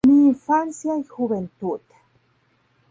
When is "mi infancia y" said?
0.07-1.03